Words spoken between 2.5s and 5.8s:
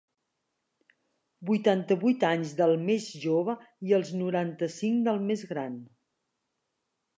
del més jove i els noranta-cinc del més gran.